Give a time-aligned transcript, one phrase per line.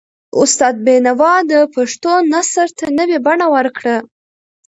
[0.41, 3.95] استاد بینوا د پښتو نثر ته نوي بڼه ورکړه.